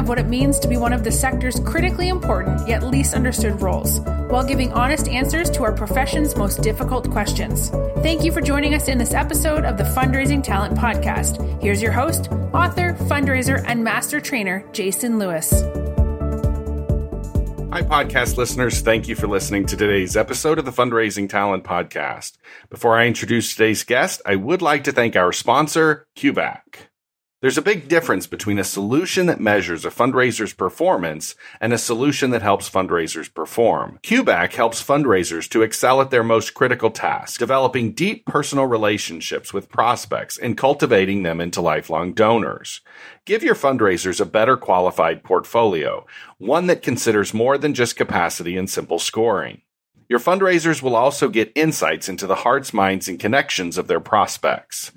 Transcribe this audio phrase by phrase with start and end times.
[0.00, 3.60] of what it means to be one of the sector's critically important yet least understood
[3.60, 4.00] roles,
[4.30, 7.68] while giving honest answers to our profession's most difficult questions.
[8.02, 11.62] Thank you for joining us in this episode of the Fundraising Talent Podcast.
[11.62, 15.50] Here's your host, author, fundraiser, and master trainer, Jason Lewis.
[17.72, 18.80] Hi, podcast listeners.
[18.80, 22.38] Thank you for listening to today's episode of the Fundraising Talent Podcast.
[22.68, 26.89] Before I introduce today's guest, I would like to thank our sponsor, CueBack.
[27.42, 32.32] There's a big difference between a solution that measures a fundraiser's performance and a solution
[32.32, 33.98] that helps fundraisers perform.
[34.02, 39.70] CueBack helps fundraisers to excel at their most critical task, developing deep personal relationships with
[39.70, 42.82] prospects and cultivating them into lifelong donors.
[43.24, 46.04] Give your fundraisers a better qualified portfolio,
[46.36, 49.62] one that considers more than just capacity and simple scoring.
[50.10, 54.90] Your fundraisers will also get insights into the hearts, minds, and connections of their prospects.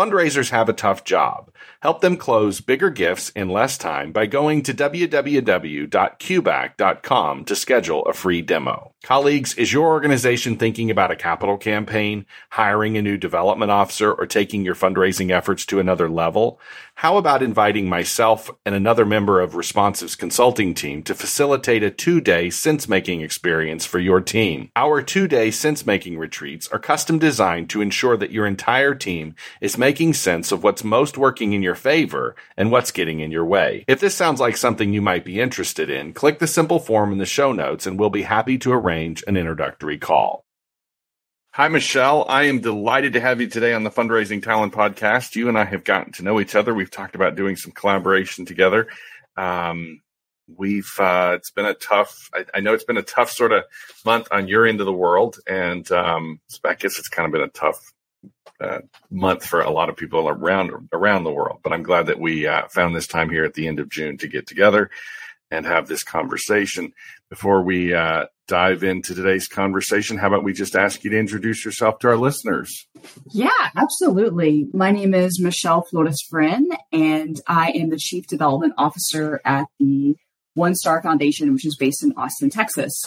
[0.00, 1.50] Fundraisers have a tough job
[1.82, 8.12] Help them close bigger gifts in less time by going to www.cueback.com to schedule a
[8.12, 8.92] free demo.
[9.02, 14.26] Colleagues, is your organization thinking about a capital campaign, hiring a new development officer, or
[14.26, 16.60] taking your fundraising efforts to another level?
[16.96, 22.20] How about inviting myself and another member of Responsive's consulting team to facilitate a two
[22.20, 24.70] day sense making experience for your team?
[24.76, 29.34] Our two day sense making retreats are custom designed to ensure that your entire team
[29.62, 33.44] is making sense of what's most working in your favor and what's getting in your
[33.44, 33.84] way.
[33.88, 37.18] If this sounds like something you might be interested in, click the simple form in
[37.18, 40.44] the show notes and we'll be happy to arrange an introductory call.
[41.52, 42.24] Hi, Michelle.
[42.28, 45.34] I am delighted to have you today on the Fundraising Talent Podcast.
[45.34, 46.72] You and I have gotten to know each other.
[46.72, 48.86] We've talked about doing some collaboration together.
[49.36, 50.00] Um,
[50.56, 52.30] we've uh, it's been a tough.
[52.32, 53.64] I, I, know it's been a tough sort of
[54.04, 57.42] month on your end of the world, and um, I guess it's kind of been
[57.42, 57.80] a tough
[58.60, 61.60] uh, month for a lot of people around around the world.
[61.62, 64.18] But I'm glad that we uh, found this time here at the end of June
[64.18, 64.90] to get together
[65.50, 66.92] and have this conversation.
[67.28, 71.64] Before we uh, dive into today's conversation, how about we just ask you to introduce
[71.64, 72.86] yourself to our listeners?
[73.32, 74.68] Yeah, absolutely.
[74.72, 80.16] My name is Michelle Flores Frin, and I am the Chief Development Officer at the
[80.56, 83.04] OneStar Foundation, which is based in Austin, Texas.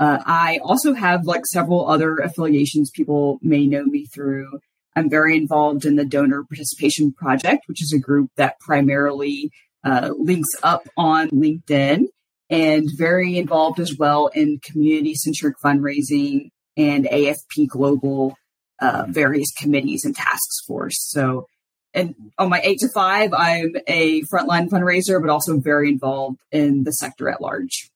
[0.00, 4.58] Uh, I also have like several other affiliations people may know me through.
[4.96, 9.50] I'm very involved in the Donor Participation Project, which is a group that primarily
[9.84, 12.06] uh, links up on LinkedIn
[12.48, 18.34] and very involved as well in community centric fundraising and AFP Global
[18.80, 20.96] uh, various committees and tasks force.
[21.10, 21.46] So,
[21.92, 26.84] and on my eight to five, I'm a frontline fundraiser, but also very involved in
[26.84, 27.89] the sector at large.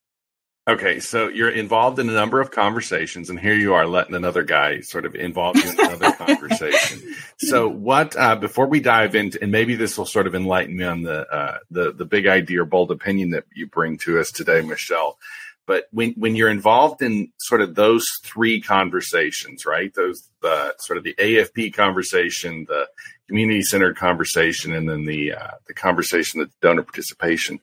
[0.67, 4.41] Okay, so you're involved in a number of conversations, and here you are letting another
[4.41, 7.03] guy sort of involve you in another conversation.
[7.37, 10.83] So, what uh, before we dive into, and maybe this will sort of enlighten me
[10.83, 14.31] on the uh, the the big idea or bold opinion that you bring to us
[14.31, 15.19] today, Michelle.
[15.67, 19.93] But when when you're involved in sort of those three conversations, right?
[19.93, 22.87] Those the sort of the AFP conversation, the
[23.27, 27.59] community centered conversation, and then the uh, the conversation that the donor participation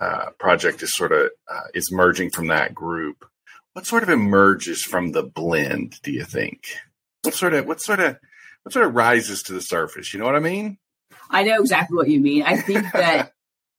[0.00, 3.24] uh, project is sort of uh, is merging from that group.
[3.72, 6.00] What sort of emerges from the blend?
[6.02, 6.66] Do you think?
[7.22, 8.16] What sort of what sort of
[8.62, 10.12] what sort of rises to the surface?
[10.12, 10.78] You know what I mean?
[11.30, 12.42] I know exactly what you mean.
[12.42, 13.32] I think that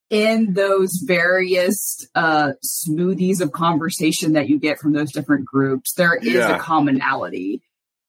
[0.09, 6.15] in those various uh, smoothies of conversation that you get from those different groups, there
[6.15, 6.55] is yeah.
[6.55, 7.61] a commonality.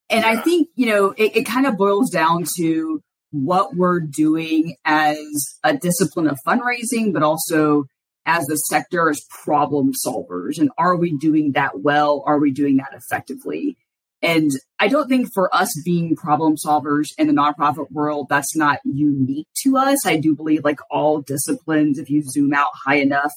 [0.09, 0.31] And yeah.
[0.31, 5.19] I think, you know, it, it kind of boils down to what we're doing as
[5.65, 7.85] a discipline of fundraising, but also
[8.25, 10.59] as the sector as problem solvers.
[10.59, 12.23] And are we doing that well?
[12.27, 13.77] Are we doing that effectively?
[14.23, 18.81] And I don't think for us being problem solvers in the nonprofit world, that's not
[18.85, 20.07] unique to us.
[20.07, 23.33] I do believe like all disciplines, if you zoom out high enough,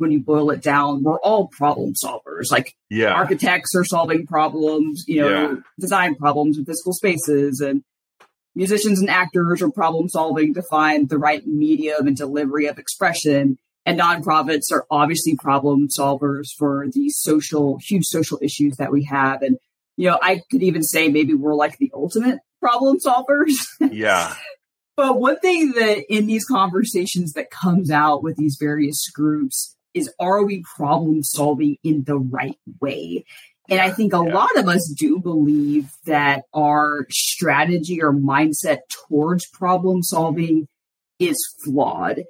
[0.00, 2.50] when you boil it down, we're all problem solvers.
[2.50, 3.12] Like yeah.
[3.12, 5.54] architects are solving problems, you know, yeah.
[5.78, 7.82] design problems in physical spaces and
[8.54, 13.58] musicians and actors are problem solving to find the right medium and delivery of expression.
[13.86, 19.42] And nonprofits are obviously problem solvers for these social, huge social issues that we have.
[19.42, 19.58] And,
[19.96, 23.54] you know, I could even say maybe we're like the ultimate problem solvers.
[23.80, 24.34] Yeah.
[24.96, 30.12] But one thing that in these conversations that comes out with these various groups is
[30.18, 33.24] are we problem solving in the right way?
[33.68, 34.34] And I think a yeah.
[34.34, 38.78] lot of us do believe that our strategy or mindset
[39.08, 40.66] towards problem solving
[41.20, 42.24] is flawed.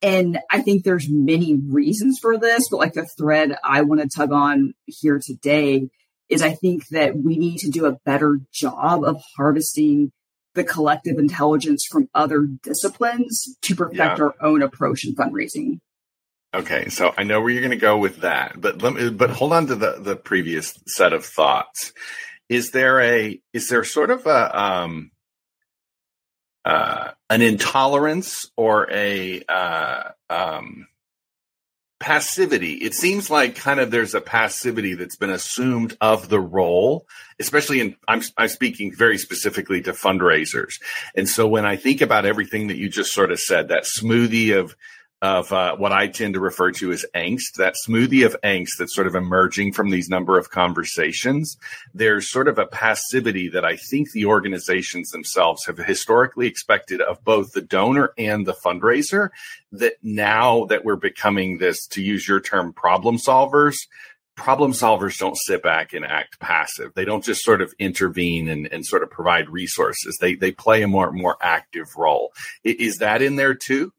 [0.00, 4.08] And I think there's many reasons for this, but like the thread I want to
[4.08, 5.88] tug on here today
[6.28, 10.12] is I think that we need to do a better job of harvesting
[10.54, 14.16] the collective intelligence from other disciplines to perfect yeah.
[14.18, 15.78] our own approach in fundraising.
[16.56, 19.28] Okay, so I know where you're going to go with that, but let me, but
[19.28, 21.92] hold on to the the previous set of thoughts.
[22.48, 25.10] Is there a is there sort of a um
[26.64, 30.86] uh an intolerance or a uh um
[32.00, 32.74] passivity.
[32.74, 37.06] It seems like kind of there's a passivity that's been assumed of the role,
[37.38, 40.74] especially in I'm I'm speaking very specifically to fundraisers.
[41.14, 44.58] And so when I think about everything that you just sort of said, that smoothie
[44.58, 44.74] of
[45.22, 48.94] of uh, what I tend to refer to as angst, that smoothie of angst that's
[48.94, 51.56] sort of emerging from these number of conversations.
[51.94, 57.24] There's sort of a passivity that I think the organizations themselves have historically expected of
[57.24, 59.30] both the donor and the fundraiser.
[59.72, 63.76] That now that we're becoming this, to use your term, problem solvers,
[64.36, 66.92] problem solvers don't sit back and act passive.
[66.94, 70.18] They don't just sort of intervene and, and sort of provide resources.
[70.20, 72.32] They they play a more more active role.
[72.62, 73.92] Is that in there too?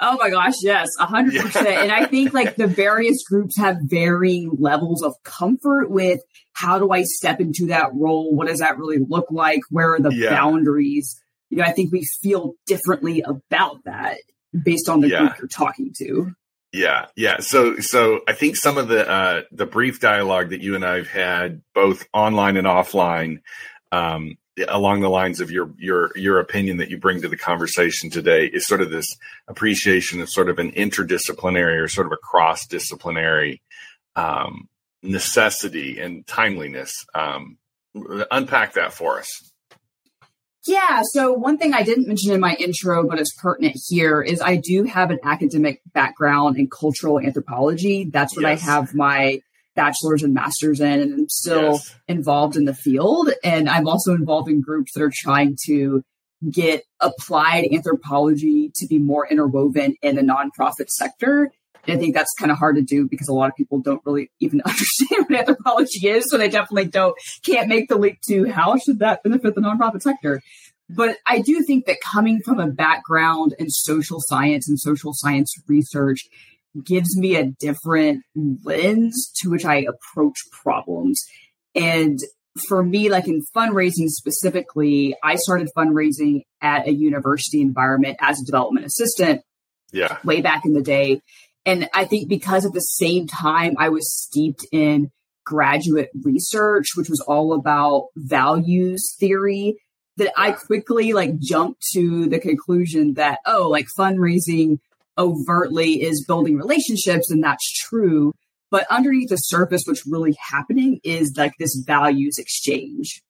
[0.00, 1.66] Oh my gosh, yes, a hundred percent.
[1.66, 6.20] And I think like the various groups have varying levels of comfort with
[6.52, 8.34] how do I step into that role?
[8.34, 9.60] What does that really look like?
[9.70, 10.30] Where are the yeah.
[10.30, 11.20] boundaries?
[11.50, 14.18] You know, I think we feel differently about that
[14.52, 15.18] based on the yeah.
[15.18, 16.32] group you're talking to.
[16.72, 17.38] Yeah, yeah.
[17.40, 21.08] So, so I think some of the uh, the brief dialogue that you and I've
[21.08, 23.40] had, both online and offline,
[23.90, 24.36] um,
[24.68, 28.46] along the lines of your your your opinion that you bring to the conversation today
[28.46, 29.16] is sort of this
[29.46, 33.62] appreciation of sort of an interdisciplinary or sort of a cross disciplinary
[34.16, 34.68] um,
[35.02, 36.92] necessity and timeliness.
[37.14, 37.58] Um,
[38.30, 39.28] unpack that for us.
[40.66, 41.02] Yeah.
[41.12, 44.56] So one thing I didn't mention in my intro, but it's pertinent here, is I
[44.56, 48.04] do have an academic background in cultural anthropology.
[48.04, 48.62] That's what yes.
[48.62, 49.40] I have my
[49.78, 51.94] bachelor's and master's in and I'm still yes.
[52.08, 53.30] involved in the field.
[53.44, 56.02] And I'm also involved in groups that are trying to
[56.50, 61.52] get applied anthropology to be more interwoven in the nonprofit sector.
[61.86, 64.02] And I think that's kind of hard to do because a lot of people don't
[64.04, 66.24] really even understand what anthropology is.
[66.28, 67.14] So they definitely don't,
[67.46, 70.42] can't make the leap to how should that benefit the nonprofit sector.
[70.90, 75.54] But I do think that coming from a background in social science and social science
[75.68, 76.26] research
[76.84, 78.22] gives me a different
[78.64, 81.22] lens to which I approach problems.
[81.74, 82.18] And
[82.68, 88.44] for me, like in fundraising specifically, I started fundraising at a university environment as a
[88.44, 89.42] development assistant.
[89.92, 90.18] Yeah.
[90.24, 91.22] Way back in the day.
[91.64, 95.10] And I think because at the same time I was steeped in
[95.44, 99.78] graduate research, which was all about values theory,
[100.18, 104.78] that I quickly like jumped to the conclusion that, oh, like fundraising
[105.18, 108.32] overtly is building relationships, and that's true.
[108.70, 113.22] But underneath the surface, what's really happening is like this values exchange.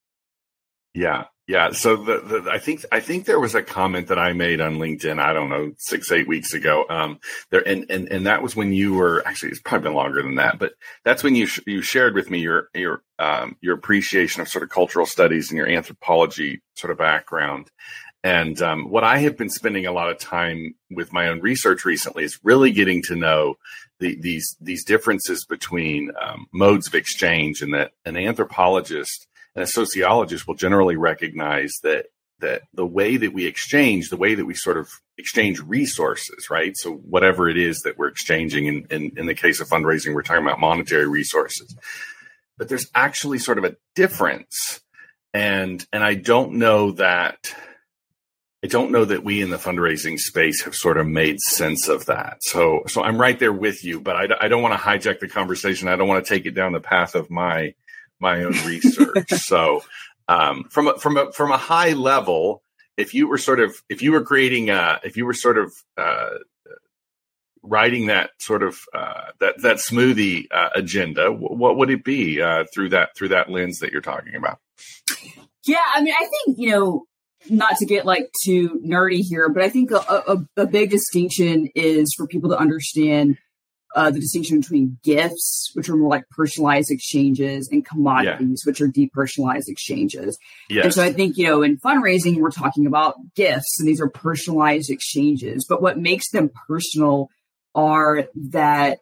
[0.94, 1.70] Yeah, yeah.
[1.72, 4.78] So the, the, I think I think there was a comment that I made on
[4.78, 5.20] LinkedIn.
[5.20, 6.84] I don't know six eight weeks ago.
[6.90, 7.20] Um,
[7.50, 10.34] there and and and that was when you were actually it's probably been longer than
[10.36, 10.72] that, but
[11.04, 14.64] that's when you sh- you shared with me your your um, your appreciation of sort
[14.64, 17.70] of cultural studies and your anthropology sort of background.
[18.24, 21.84] And um, what I have been spending a lot of time with my own research
[21.84, 23.54] recently is really getting to know
[24.00, 29.66] the, these these differences between um, modes of exchange, and that an anthropologist and a
[29.66, 32.06] sociologist will generally recognize that
[32.40, 36.76] that the way that we exchange, the way that we sort of exchange resources, right?
[36.76, 40.22] So whatever it is that we're exchanging, in, in, in the case of fundraising, we're
[40.22, 41.74] talking about monetary resources.
[42.56, 44.80] But there's actually sort of a difference,
[45.32, 47.54] and and I don't know that
[48.64, 52.06] I don't know that we in the fundraising space have sort of made sense of
[52.06, 52.38] that.
[52.40, 55.28] So, so I'm right there with you, but I, I don't want to hijack the
[55.28, 55.86] conversation.
[55.86, 57.74] I don't want to take it down the path of my
[58.20, 59.30] my own research.
[59.36, 59.84] so,
[60.26, 62.62] um, from a, from a from a high level,
[62.96, 65.72] if you were sort of if you were creating a if you were sort of
[65.96, 66.30] uh,
[67.62, 72.64] writing that sort of uh, that that smoothie uh, agenda, what would it be uh,
[72.74, 74.58] through that through that lens that you're talking about?
[75.64, 77.06] Yeah, I mean, I think you know
[77.48, 81.68] not to get like too nerdy here, but I think a, a, a, big distinction
[81.74, 83.38] is for people to understand
[83.94, 88.70] uh, the distinction between gifts, which are more like personalized exchanges, and commodities, yeah.
[88.70, 90.38] which are depersonalized exchanges.
[90.68, 90.84] Yes.
[90.84, 94.10] And so I think, you know, in fundraising, we're talking about gifts, and these are
[94.10, 95.64] personalized exchanges.
[95.68, 97.28] But what makes them personal
[97.74, 98.98] are that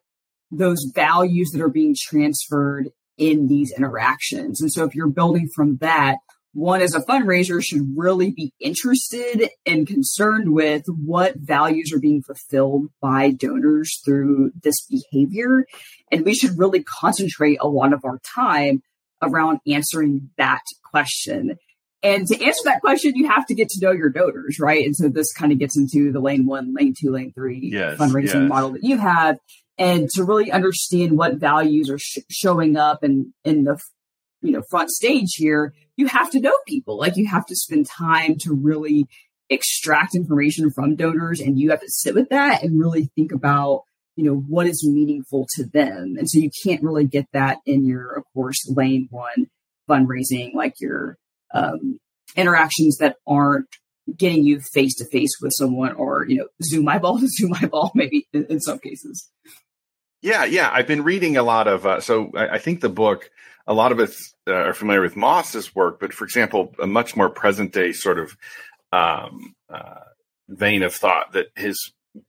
[0.50, 4.60] those values that are being transferred in these interactions.
[4.60, 6.18] And so if you're building from that,
[6.56, 12.22] one as a fundraiser should really be interested and concerned with what values are being
[12.22, 15.66] fulfilled by donors through this behavior.
[16.10, 18.82] And we should really concentrate a lot of our time
[19.22, 21.58] around answering that question.
[22.02, 24.84] And to answer that question, you have to get to know your donors, right?
[24.84, 27.98] And so this kind of gets into the lane one, lane two, lane three yes,
[27.98, 28.48] fundraising yes.
[28.48, 29.38] model that you have.
[29.76, 33.78] And to really understand what values are sh- showing up in, in the
[34.42, 36.98] you know front stage here you have to know people.
[36.98, 39.06] Like you have to spend time to really
[39.48, 43.84] extract information from donors and you have to sit with that and really think about
[44.16, 46.16] you know what is meaningful to them.
[46.18, 49.46] And so you can't really get that in your of course lane one
[49.88, 51.16] fundraising like your
[51.54, 51.98] um,
[52.34, 53.68] interactions that aren't
[54.16, 57.92] getting you face to face with someone or you know zoom eyeball to zoom eyeball
[57.94, 59.30] maybe in, in some cases.
[60.22, 60.70] Yeah yeah.
[60.72, 63.30] I've been reading a lot of uh, so I, I think the book
[63.66, 67.16] a lot of us uh, are familiar with Mauss's work, but for example, a much
[67.16, 68.36] more present day sort of
[68.92, 70.00] um, uh,
[70.48, 71.78] vein of thought that has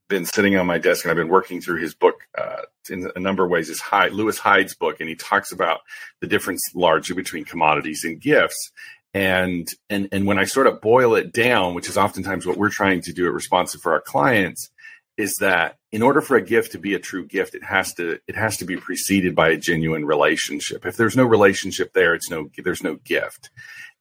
[0.09, 3.19] been sitting on my desk, and I've been working through his book uh, in a
[3.19, 3.69] number of ways.
[3.69, 5.81] Is Hyde, Lewis Hyde's book, and he talks about
[6.21, 8.71] the difference largely between commodities and gifts.
[9.13, 12.69] And and and when I sort of boil it down, which is oftentimes what we're
[12.69, 14.69] trying to do at Responsive for our clients,
[15.17, 18.19] is that in order for a gift to be a true gift it has to
[18.27, 20.85] it has to be preceded by a genuine relationship.
[20.85, 23.49] If there's no relationship there it's no there's no gift.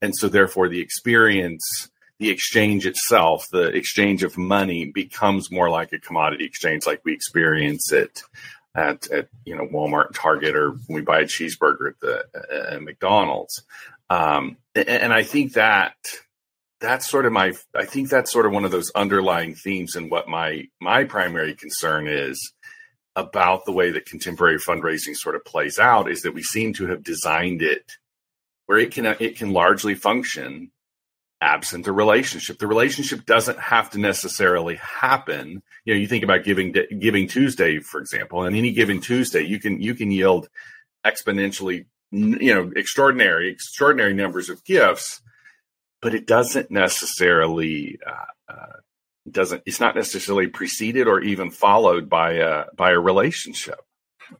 [0.02, 5.92] And so therefore the experience the exchange itself the exchange of money becomes more like
[5.92, 8.22] a commodity exchange like we experience it
[8.74, 12.72] at, at you know Walmart and Target or when we buy a cheeseburger at the
[12.72, 13.64] at McDonald's.
[14.10, 15.96] Um, and, and I think that
[16.80, 20.10] that's sort of my i think that's sort of one of those underlying themes and
[20.10, 22.52] what my my primary concern is
[23.14, 26.86] about the way that contemporary fundraising sort of plays out is that we seem to
[26.86, 27.92] have designed it
[28.66, 30.70] where it can it can largely function
[31.40, 32.58] absent a relationship.
[32.58, 35.62] The relationship doesn't have to necessarily happen.
[35.84, 39.60] You know you think about giving giving tuesday for example on any given tuesday you
[39.60, 40.48] can you can yield
[41.04, 45.20] exponentially you know extraordinary extraordinary numbers of gifts
[46.02, 48.76] but it doesn't necessarily uh, uh,
[49.30, 53.80] doesn't it's not necessarily preceded or even followed by a by a relationship.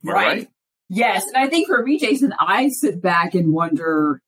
[0.02, 0.38] Right.
[0.38, 0.48] right.
[0.88, 4.20] Yes, and I think for me, Jason, I sit back and wonder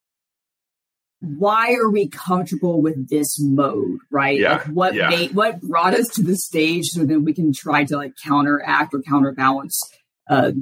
[1.20, 4.38] why are we comfortable with this mode, right?
[4.38, 5.08] Yeah, like what yeah.
[5.08, 8.94] made what brought us to the stage so that we can try to like counteract
[8.94, 9.80] or counterbalance
[10.28, 10.52] uh,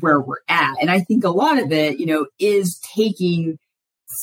[0.00, 0.74] where we're at.
[0.80, 3.58] And I think a lot of it, you know, is taking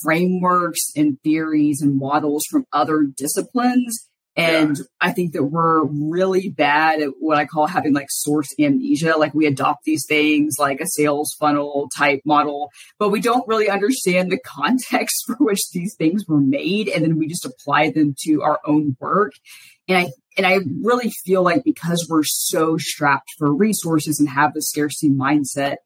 [0.01, 4.08] frameworks and theories and models from other disciplines.
[4.38, 4.84] And yeah.
[5.00, 9.15] I think that we're really bad at what I call having like source amnesia.
[9.18, 13.70] Like we adopt these things like a sales funnel type model, but we don't really
[13.70, 16.89] understand the context for which these things were made.
[16.89, 19.34] And then we just apply them to our own work.
[19.88, 24.54] And I, and I really feel like because we're so strapped for resources and have
[24.54, 25.77] the scarcity mindset,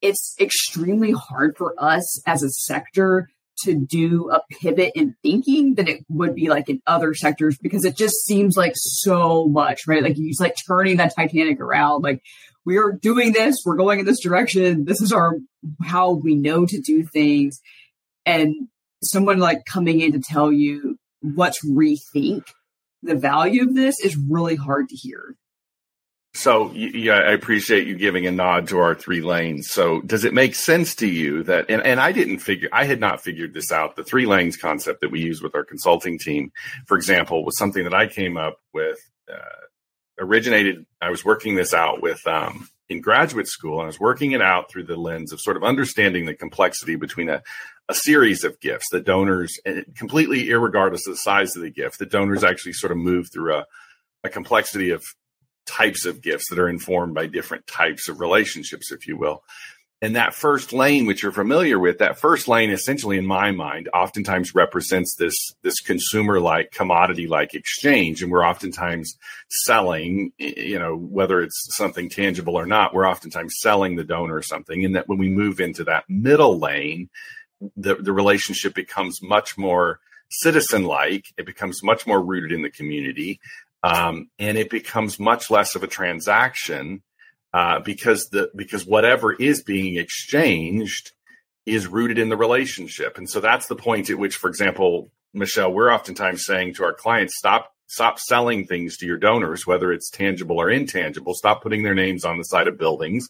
[0.00, 3.28] it's extremely hard for us as a sector
[3.64, 7.84] to do a pivot in thinking than it would be like in other sectors because
[7.84, 10.02] it just seems like so much, right?
[10.02, 12.02] Like he's like turning that Titanic around.
[12.02, 12.22] Like
[12.64, 14.84] we are doing this, we're going in this direction.
[14.84, 15.34] This is our
[15.82, 17.60] how we know to do things.
[18.26, 18.54] And
[19.02, 22.44] someone like coming in to tell you what's rethink
[23.02, 25.36] the value of this is really hard to hear.
[26.48, 29.68] So yeah, I appreciate you giving a nod to our three lanes.
[29.68, 33.00] So does it make sense to you that and, and I didn't figure I had
[33.00, 33.96] not figured this out.
[33.96, 36.50] The three lanes concept that we use with our consulting team,
[36.86, 38.98] for example, was something that I came up with
[39.30, 39.66] uh,
[40.18, 44.32] originated I was working this out with um, in graduate school and I was working
[44.32, 47.42] it out through the lens of sort of understanding the complexity between a,
[47.90, 49.60] a series of gifts that donors
[49.98, 53.54] completely regardless of the size of the gift, the donors actually sort of move through
[53.54, 53.66] a
[54.24, 55.04] a complexity of
[55.68, 59.42] types of gifts that are informed by different types of relationships, if you will.
[60.00, 63.88] And that first lane, which you're familiar with, that first lane essentially in my mind
[63.92, 68.22] oftentimes represents this, this consumer like commodity like exchange.
[68.22, 69.16] And we're oftentimes
[69.48, 74.84] selling, you know, whether it's something tangible or not, we're oftentimes selling the donor something.
[74.84, 77.10] And that when we move into that middle lane,
[77.76, 79.98] the, the relationship becomes much more
[80.30, 81.24] citizen like.
[81.36, 83.40] It becomes much more rooted in the community.
[83.82, 87.02] Um, and it becomes much less of a transaction
[87.52, 91.12] uh, because the because whatever is being exchanged
[91.64, 95.72] is rooted in the relationship, and so that's the point at which, for example, Michelle,
[95.72, 100.10] we're oftentimes saying to our clients, stop stop selling things to your donors, whether it's
[100.10, 101.34] tangible or intangible.
[101.34, 103.28] Stop putting their names on the side of buildings.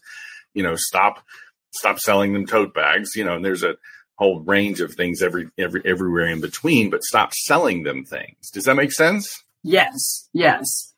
[0.53, 1.23] You know, stop
[1.71, 3.15] stop selling them tote bags.
[3.15, 3.75] You know, and there's a
[4.15, 8.49] whole range of things every every everywhere in between, but stop selling them things.
[8.51, 9.43] Does that make sense?
[9.63, 10.29] Yes.
[10.33, 10.93] Yes.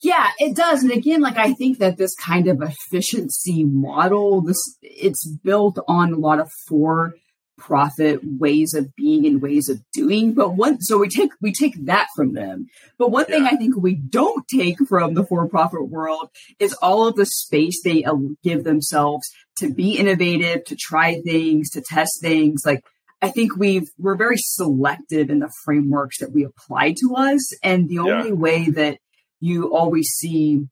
[0.00, 0.82] Yeah, it does.
[0.82, 6.12] And again, like I think that this kind of efficiency model, this it's built on
[6.12, 7.14] a lot of for
[7.58, 10.32] profit ways of being and ways of doing.
[10.32, 12.68] But one, so we take, we take that from them.
[12.96, 13.34] But one yeah.
[13.34, 17.26] thing I think we don't take from the for profit world is all of the
[17.26, 22.62] space they uh, give themselves to be innovative, to try things, to test things.
[22.64, 22.84] Like,
[23.20, 27.52] I think we've, we're very selective in the frameworks that we apply to us.
[27.62, 28.00] And the yeah.
[28.00, 28.98] only way that
[29.40, 30.68] you always see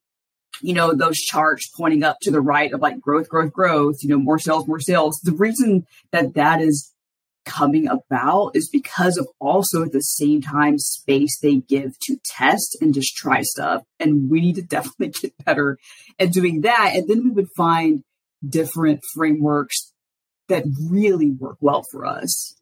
[0.62, 4.09] you know, those charts pointing up to the right of like growth, growth, growth, you
[4.09, 5.21] know, more sales, more sales.
[5.23, 6.93] The reason that that is
[7.45, 12.76] coming about is because of also at the same time space they give to test
[12.81, 13.83] and just try stuff.
[14.00, 15.79] And we need to definitely get better
[16.19, 16.93] at doing that.
[16.95, 18.03] And then we would find
[18.47, 19.93] different frameworks
[20.49, 22.55] that really work well for us.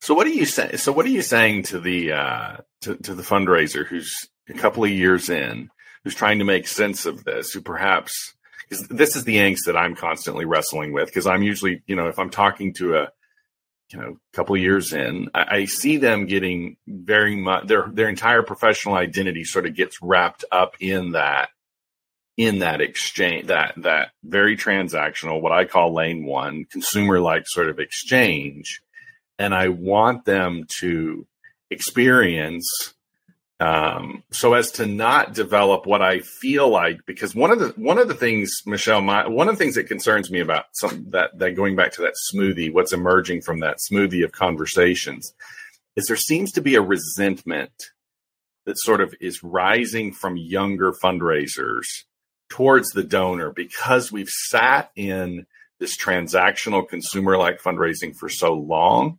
[0.00, 0.78] So what are you saying?
[0.78, 4.14] So what are you saying to the uh, to, to the fundraiser who's
[4.48, 5.70] a couple of years in
[6.04, 8.34] who's trying to make sense of this, who perhaps
[8.68, 11.06] because this is the angst that I'm constantly wrestling with.
[11.06, 13.08] Because I'm usually, you know, if I'm talking to a
[13.92, 18.08] you know, couple of years in, I, I, see them getting very much their their
[18.08, 21.48] entire professional identity sort of gets wrapped up in that
[22.40, 27.68] in that exchange that that very transactional, what I call lane one, consumer like sort
[27.68, 28.80] of exchange.
[29.38, 31.26] And I want them to
[31.70, 32.94] experience
[33.60, 37.98] um, so as to not develop what I feel like, because one of the one
[37.98, 41.38] of the things, Michelle, my, one of the things that concerns me about some that
[41.38, 45.34] that going back to that smoothie, what's emerging from that smoothie of conversations,
[45.94, 47.90] is there seems to be a resentment
[48.64, 52.04] that sort of is rising from younger fundraisers
[52.50, 55.46] towards the donor because we've sat in
[55.78, 59.18] this transactional consumer like fundraising for so long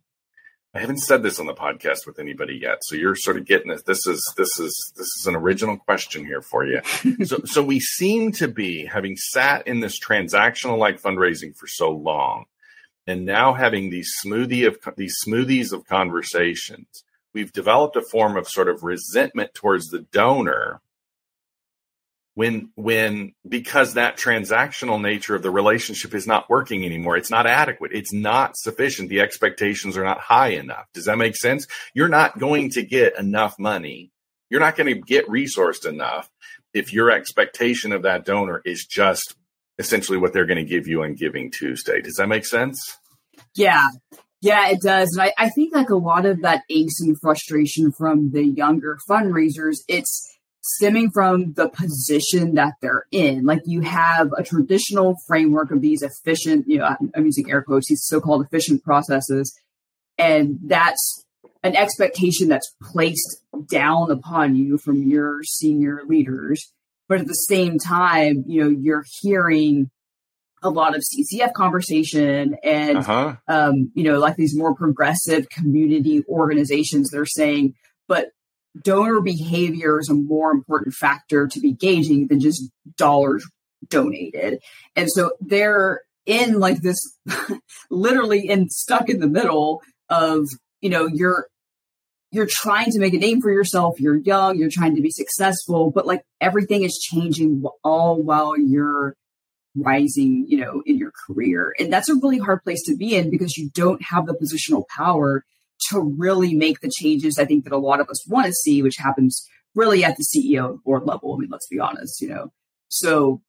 [0.74, 3.70] I haven't said this on the podcast with anybody yet, so you're sort of getting
[3.70, 3.82] this.
[3.82, 6.80] This is this is this is an original question here for you.
[7.26, 11.90] so so we seem to be having sat in this transactional like fundraising for so
[11.90, 12.46] long,
[13.06, 17.04] and now having these smoothie of these smoothies of conversations.
[17.34, 20.80] We've developed a form of sort of resentment towards the donor
[22.34, 27.46] when when because that transactional nature of the relationship is not working anymore it's not
[27.46, 30.86] adequate it's not sufficient the expectations are not high enough.
[30.94, 31.66] Does that make sense?
[31.94, 34.10] You're not going to get enough money.
[34.50, 36.30] You're not going to get resourced enough
[36.74, 39.36] if your expectation of that donor is just
[39.78, 42.00] essentially what they're going to give you on giving tuesday.
[42.00, 42.98] Does that make sense?
[43.54, 43.86] Yeah.
[44.40, 45.10] Yeah, it does.
[45.16, 48.98] And I, I think like a lot of that angst and frustration from the younger
[49.08, 50.31] fundraisers, it's
[50.62, 53.44] stemming from the position that they're in.
[53.44, 57.88] Like you have a traditional framework of these efficient, you know, I'm using air quotes,
[57.88, 59.52] these so-called efficient processes.
[60.18, 61.24] And that's
[61.64, 66.72] an expectation that's placed down upon you from your senior leaders.
[67.08, 69.90] But at the same time, you know, you're hearing
[70.62, 73.34] a lot of CCF conversation and, uh-huh.
[73.48, 77.74] um, you know, like these more progressive community organizations, they're saying,
[78.06, 78.28] but
[78.80, 83.46] donor behavior is a more important factor to be gauging than just dollars
[83.88, 84.60] donated.
[84.96, 86.98] And so they're in like this
[87.90, 90.46] literally in stuck in the middle of,
[90.80, 91.46] you know, you're
[92.30, 95.90] you're trying to make a name for yourself, you're young, you're trying to be successful,
[95.90, 99.14] but like everything is changing all while you're
[99.76, 101.74] rising, you know, in your career.
[101.78, 104.84] And that's a really hard place to be in because you don't have the positional
[104.88, 105.44] power
[105.88, 108.82] to really make the changes I think that a lot of us want to see,
[108.82, 111.34] which happens really at the CEO board level.
[111.34, 112.52] I mean, let's be honest, you know.
[112.88, 113.42] So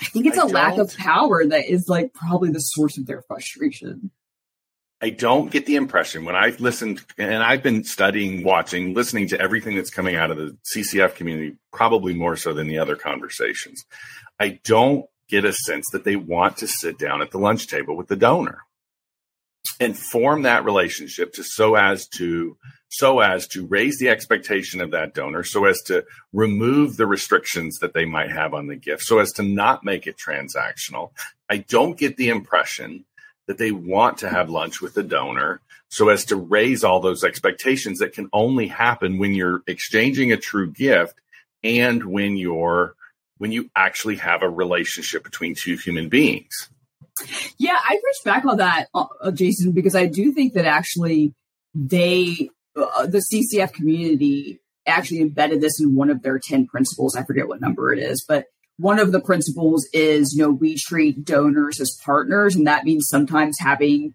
[0.00, 3.06] I think it's I a lack of power that is like probably the source of
[3.06, 4.10] their frustration.
[5.02, 9.40] I don't get the impression when I've listened and I've been studying, watching, listening to
[9.40, 13.84] everything that's coming out of the CCF community, probably more so than the other conversations.
[14.40, 17.96] I don't get a sense that they want to sit down at the lunch table
[17.96, 18.62] with the donor
[19.80, 22.56] and form that relationship to so as to
[22.90, 27.78] so as to raise the expectation of that donor so as to remove the restrictions
[27.78, 31.10] that they might have on the gift so as to not make it transactional
[31.48, 33.04] i don't get the impression
[33.46, 37.24] that they want to have lunch with the donor so as to raise all those
[37.24, 41.14] expectations that can only happen when you're exchanging a true gift
[41.62, 42.94] and when you're
[43.38, 46.68] when you actually have a relationship between two human beings.
[47.58, 51.34] Yeah, I push back on that, uh, Jason, because I do think that actually
[51.74, 57.16] they, uh, the CCF community, actually embedded this in one of their 10 principles.
[57.16, 58.46] I forget what number it is, but
[58.76, 63.06] one of the principles is, you know, we treat donors as partners, and that means
[63.08, 64.14] sometimes having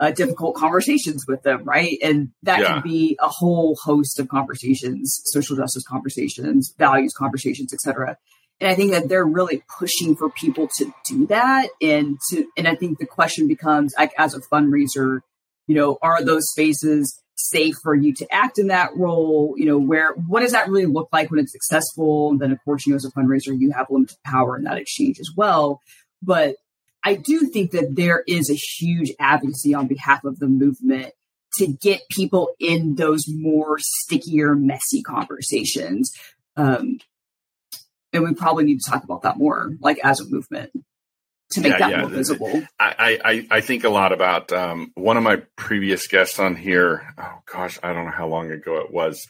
[0.00, 1.96] uh, difficult conversations with them, right?
[2.02, 2.72] And that yeah.
[2.74, 8.18] can be a whole host of conversations, social justice conversations, values conversations, etc.
[8.60, 11.68] And I think that they're really pushing for people to do that.
[11.82, 15.20] And to, and I think the question becomes, like, as a fundraiser,
[15.66, 19.54] you know, are those spaces safe for you to act in that role?
[19.56, 22.30] You know, where, what does that really look like when it's successful?
[22.30, 24.78] And then, of course, you know, as a fundraiser, you have limited power in that
[24.78, 25.80] exchange as well.
[26.22, 26.56] But
[27.04, 31.12] I do think that there is a huge advocacy on behalf of the movement
[31.58, 36.12] to get people in those more stickier, messy conversations.
[36.56, 36.98] Um,
[38.14, 40.70] and we probably need to talk about that more, like as a movement,
[41.50, 42.00] to make yeah, that yeah.
[42.00, 42.62] more visible.
[42.80, 47.12] I, I, I think a lot about um, one of my previous guests on here.
[47.18, 49.26] Oh gosh, I don't know how long ago it was.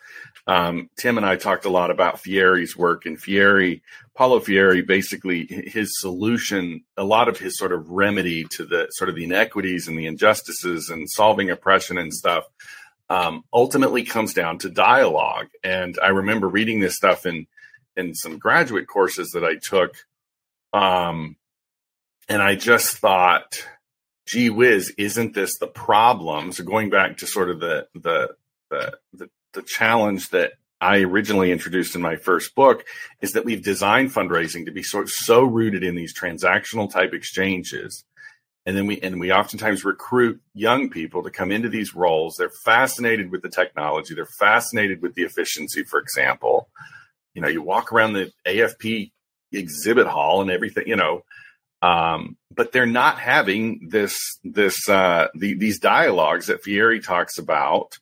[0.47, 3.81] Um, Tim and I talked a lot about Freire's work, and Freire,
[4.15, 9.09] Paulo Freire, basically his solution, a lot of his sort of remedy to the sort
[9.09, 12.45] of the inequities and the injustices and solving oppression and stuff,
[13.09, 15.49] um, ultimately comes down to dialogue.
[15.63, 17.47] And I remember reading this stuff in
[17.97, 19.95] in some graduate courses that I took.
[20.73, 21.37] Um,
[22.29, 23.67] and I just thought,
[24.27, 26.53] gee whiz, isn't this the problem?
[26.53, 28.35] So going back to sort of the, the,
[28.71, 32.85] the, the, the challenge that I originally introduced in my first book
[33.21, 37.15] is that we've designed fundraising to be sort of so rooted in these transactional type
[37.15, 38.05] exchanges.
[38.67, 42.37] And then we and we oftentimes recruit young people to come into these roles.
[42.37, 44.15] They're fascinated with the technology.
[44.15, 46.69] They're fascinated with the efficiency, for example
[47.35, 49.11] you know, you walk around the AFP
[49.53, 51.23] exhibit hall and everything, you know,
[51.83, 57.99] um, but they're not having this this uh, the, these dialogues that Freire talks about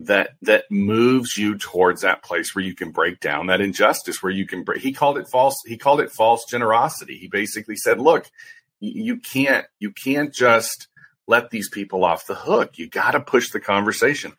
[0.00, 4.30] that that moves you towards that place where you can break down that injustice, where
[4.30, 4.80] you can break.
[4.80, 5.56] He called it false.
[5.66, 7.18] He called it false generosity.
[7.18, 8.30] He basically said, "Look,
[8.78, 10.88] you can't you can't just."
[11.30, 12.78] let these people off the hook.
[12.78, 14.32] You got to push the conversation.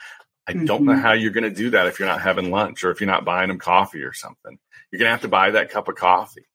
[0.49, 0.65] I mm-hmm.
[0.65, 1.01] don't know mm-hmm.
[1.01, 3.23] how you're going to do that if you're not having lunch or if you're not
[3.23, 4.57] buying them coffee or something.
[4.91, 6.45] You're going to have to buy that cup of coffee.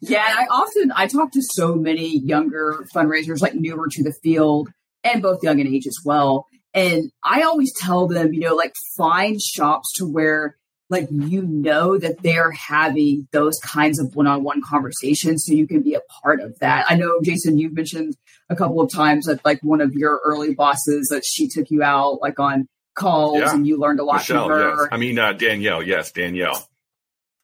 [0.00, 4.68] Yeah, I often I talk to so many younger fundraisers, like newer to the field,
[5.02, 6.46] and both young and age as well.
[6.74, 10.56] And I always tell them, you know, like find shops to where
[10.88, 15.94] like you know that they're having those kinds of one-on-one conversations so you can be
[15.94, 16.86] a part of that.
[16.88, 18.16] I know Jason, you've mentioned
[18.48, 21.82] a couple of times that like one of your early bosses that she took you
[21.82, 23.54] out like on calls yeah.
[23.54, 24.68] and you learned a lot Michelle, from her.
[24.68, 24.88] Yes.
[24.92, 25.82] I mean, uh, Danielle.
[25.82, 26.68] Yes, Danielle.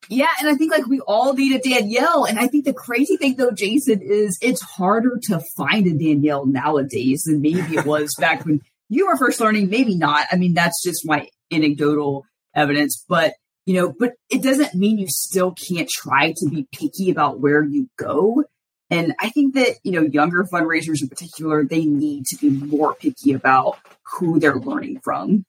[0.08, 2.24] Yeah, and I think like we all need a Danielle.
[2.24, 6.46] And I think the crazy thing though, Jason, is it's harder to find a Danielle
[6.46, 9.68] nowadays than maybe it was back when you were first learning.
[9.68, 10.26] Maybe not.
[10.32, 13.34] I mean, that's just my anecdotal evidence, but
[13.66, 17.62] you know, but it doesn't mean you still can't try to be picky about where
[17.62, 18.44] you go.
[18.90, 22.94] And I think that, you know, younger fundraisers in particular, they need to be more
[22.94, 25.44] picky about who they're learning from.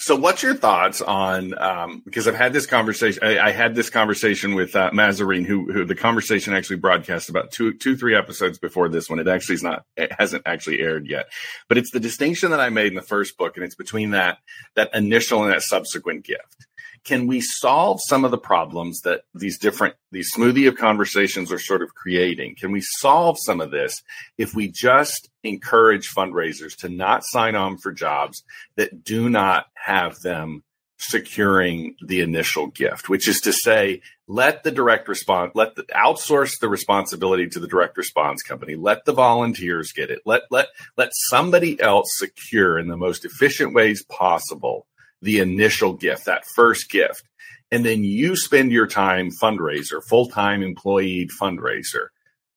[0.00, 1.58] So, what's your thoughts on?
[1.58, 3.20] Um, because I've had this conversation.
[3.24, 7.50] I, I had this conversation with uh, Mazarine, who, who the conversation actually broadcast about
[7.50, 9.18] two, two, three episodes before this one.
[9.18, 9.82] It actually is not.
[9.96, 11.26] It hasn't actually aired yet.
[11.68, 14.38] But it's the distinction that I made in the first book, and it's between that
[14.76, 16.67] that initial and that subsequent gift
[17.04, 21.58] can we solve some of the problems that these different these smoothie of conversations are
[21.58, 22.56] sort of creating?
[22.58, 24.02] Can we solve some of this
[24.36, 28.42] if we just encourage fundraisers to not sign on for jobs
[28.76, 30.62] that do not have them
[31.00, 36.58] securing the initial gift which is to say let the direct response let the outsource
[36.60, 38.74] the responsibility to the direct response company.
[38.74, 40.20] Let the volunteers get it.
[40.26, 44.87] Let let let somebody else secure in the most efficient ways possible
[45.22, 47.22] the initial gift, that first gift.
[47.70, 52.08] And then you spend your time fundraiser, full time employee fundraiser,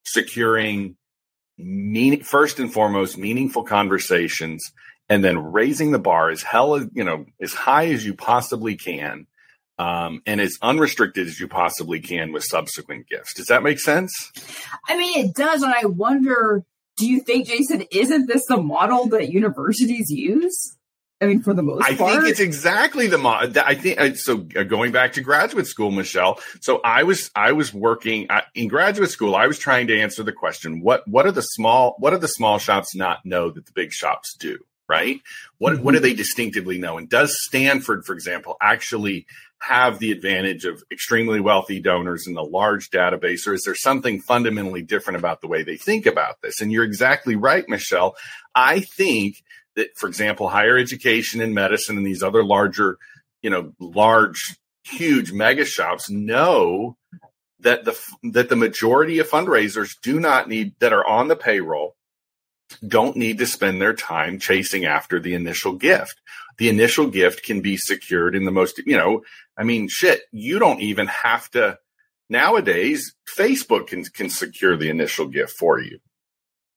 [0.06, 0.95] securing
[2.24, 4.71] first and foremost, meaningful conversations
[5.12, 9.28] and then raising the bar as hell, you know, as high as you possibly can.
[9.78, 13.34] Um, and as unrestricted as you possibly can with subsequent gifts.
[13.34, 14.32] Does that make sense?
[14.88, 15.63] I mean, it does.
[15.63, 16.63] And I wonder,
[16.97, 20.78] do you think, Jason, isn't this the model that universities use?
[21.22, 22.14] I mean, for the most I part.
[22.14, 23.56] think it's exactly the mod.
[23.58, 24.48] I think so.
[24.56, 26.40] Uh, going back to graduate school, Michelle.
[26.62, 29.36] So I was I was working in graduate school.
[29.36, 32.28] I was trying to answer the question: what what are the small what are the
[32.28, 34.58] small shops not know that the big shops do?
[34.90, 35.22] right?
[35.58, 35.84] What mm-hmm.
[35.84, 36.98] what do they distinctively know?
[36.98, 39.26] And does Stanford, for example, actually
[39.60, 44.20] have the advantage of extremely wealthy donors in the large database, or is there something
[44.20, 46.60] fundamentally different about the way they think about this?
[46.60, 48.16] And you're exactly right, Michelle.
[48.54, 49.42] I think
[49.82, 52.98] that, for example, higher education and medicine and these other larger,
[53.41, 56.98] you know, large, huge mega shops know
[57.60, 58.00] that the
[58.32, 61.96] that the majority of fundraisers do not need that are on the payroll
[62.88, 66.22] don't need to spend their time chasing after the initial gift.
[66.58, 69.24] The initial gift can be secured in the most, you know,
[69.58, 71.78] I mean, shit, you don't even have to
[72.30, 76.00] nowadays Facebook can can secure the initial gift for you.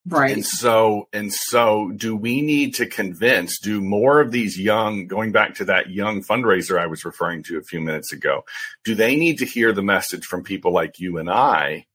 [0.06, 0.32] Right.
[0.32, 5.32] And so and so do we need to convince do more of these young going
[5.32, 8.44] back to that young fundraiser I was referring to a few minutes ago.
[8.84, 11.86] Do they need to hear the message from people like you and I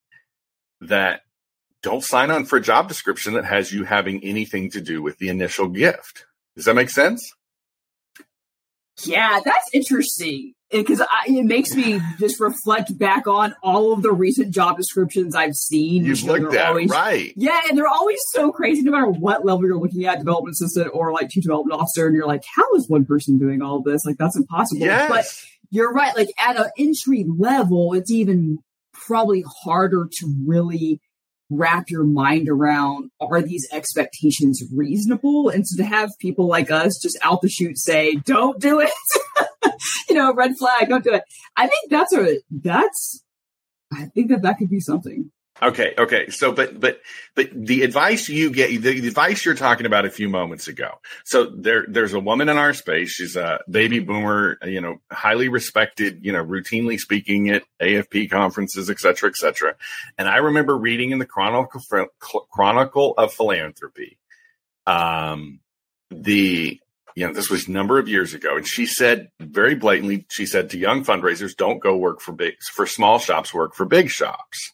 [0.82, 1.22] that
[1.84, 5.18] don't sign on for a job description that has you having anything to do with
[5.18, 6.26] the initial gift.
[6.56, 7.32] Does that make sense?
[9.06, 14.54] Yeah, that's interesting because it makes me just reflect back on all of the recent
[14.54, 16.06] job descriptions I've seen.
[16.06, 18.82] You've looked at always, right, yeah, and they're always so crazy.
[18.84, 22.16] No matter what level you're looking at, development assistant or like chief development officer, and
[22.16, 24.06] you're like, how is one person doing all this?
[24.06, 24.82] Like that's impossible.
[24.82, 25.10] Yes.
[25.10, 25.26] But
[25.72, 26.16] you're right.
[26.16, 28.60] Like at an entry level, it's even
[28.94, 31.02] probably harder to really
[31.50, 35.50] wrap your mind around are these expectations reasonable?
[35.50, 38.92] And so to have people like us just out the chute say, don't do it,
[40.10, 41.24] you know, red flag, don't do it.
[41.56, 43.24] I think that's a, that's,
[43.94, 45.32] I think that that could be something.
[45.62, 46.30] Okay, okay.
[46.30, 47.02] So, but but
[47.36, 51.02] but the advice you get, the, advice you're talking about a few moments ago.
[51.26, 53.12] So there, there's a woman in our space.
[53.12, 58.90] She's a baby boomer, you know, highly respected, you know, routinely speaking at AFP conferences,
[58.90, 59.76] et cetera, et cetera.
[60.18, 61.82] And I remember reading in the Chronicle
[62.50, 64.18] Chronicle of Philanthropy,
[64.88, 65.60] um,
[66.10, 66.80] the
[67.20, 70.46] you know, this was a number of years ago, and she said very blatantly, she
[70.46, 74.10] said to young fundraisers, "Don't go work for big for small shops, work for big
[74.10, 74.72] shops."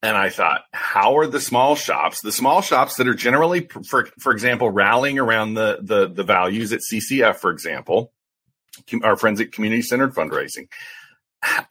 [0.00, 4.08] And I thought, how are the small shops, the small shops that are generally, for
[4.20, 8.12] for example, rallying around the the the values at CCF, for example,
[9.02, 10.68] our friends at Community Centered Fundraising.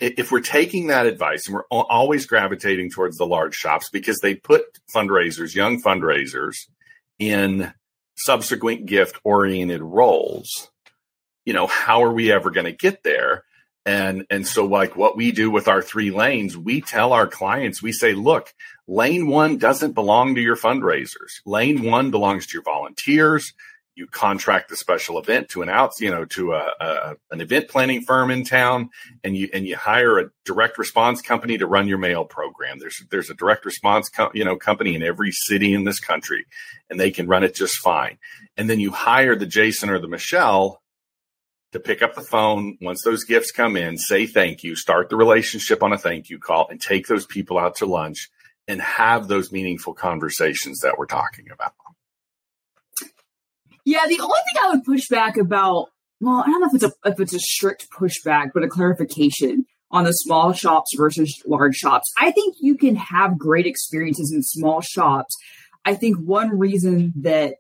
[0.01, 4.35] If we're taking that advice and we're always gravitating towards the large shops because they
[4.35, 6.55] put fundraisers, young fundraisers,
[7.19, 7.73] in
[8.17, 10.69] subsequent gift oriented roles,
[11.45, 13.43] you know, how are we ever going to get there?
[13.85, 17.81] And, and so like what we do with our three lanes, we tell our clients,
[17.81, 18.53] we say, look,
[18.85, 21.39] lane one doesn't belong to your fundraisers.
[21.45, 23.53] Lane one belongs to your volunteers.
[23.97, 27.67] You contract the special event to an out, you know, to a, a, an event
[27.67, 28.91] planning firm in town,
[29.23, 32.77] and you and you hire a direct response company to run your mail program.
[32.77, 36.45] There's there's a direct response, co- you know, company in every city in this country,
[36.91, 38.19] and they can run it just fine.
[38.55, 40.83] And then you hire the Jason or the Michelle
[41.71, 45.17] to pick up the phone once those gifts come in, say thank you, start the
[45.17, 48.29] relationship on a thank you call, and take those people out to lunch
[48.67, 51.73] and have those meaningful conversations that we're talking about.
[53.87, 55.87] Yeah, the only thing I would push back about,
[56.19, 59.65] well, I don't know if it's a if it's a strict pushback, but a clarification
[59.91, 62.11] on the small shops versus large shops.
[62.17, 65.33] I think you can have great experiences in small shops.
[65.85, 67.55] I think one reason that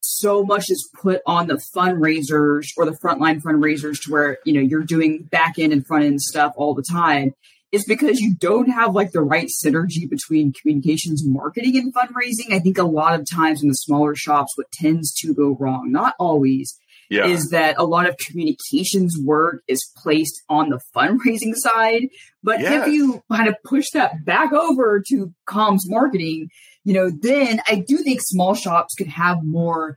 [0.00, 4.62] so much is put on the fundraisers or the frontline fundraisers to where you know
[4.62, 7.34] you're doing back end and front end stuff all the time
[7.72, 12.58] is because you don't have like the right synergy between communications marketing and fundraising i
[12.58, 16.14] think a lot of times in the smaller shops what tends to go wrong not
[16.18, 16.78] always
[17.08, 17.26] yeah.
[17.26, 22.08] is that a lot of communications work is placed on the fundraising side
[22.42, 22.86] but yes.
[22.86, 26.48] if you kind of push that back over to comms marketing
[26.84, 29.96] you know, then I do think small shops could have more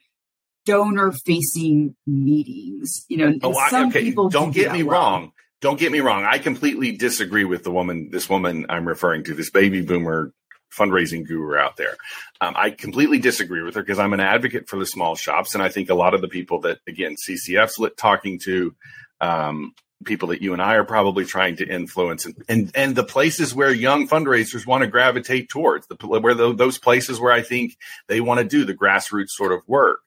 [0.65, 3.05] donor facing meetings.
[3.07, 4.01] You know, oh, some okay.
[4.01, 4.99] people don't get me well.
[4.99, 5.31] wrong.
[5.63, 6.25] Don't get me wrong.
[6.25, 10.33] I completely disagree with the woman, this woman I'm referring to, this baby boomer
[10.77, 11.95] fundraising guru out there.
[12.41, 15.53] Um, I completely disagree with her because I'm an advocate for the small shops.
[15.53, 18.75] And I think a lot of the people that, again, CCF's lit talking to,
[19.21, 19.73] um,
[20.03, 23.55] people that you and I are probably trying to influence and, and, and the places
[23.55, 27.77] where young fundraisers want to gravitate towards the, where the, those places where I think
[28.09, 30.01] they want to do the grassroots sort of work.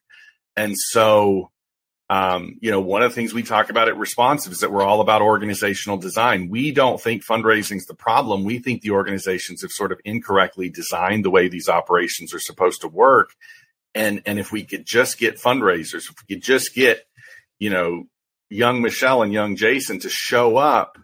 [0.55, 1.49] And so,
[2.09, 4.83] um, you know, one of the things we talk about at Responsive is that we're
[4.83, 6.47] all about organizational design.
[6.49, 8.45] We don't think fundraising is the problem.
[8.45, 12.81] We think the organizations have sort of incorrectly designed the way these operations are supposed
[12.81, 13.31] to work.
[13.93, 17.05] And, and if we could just get fundraisers, if we could just get,
[17.59, 18.05] you know,
[18.49, 20.97] young Michelle and young Jason to show up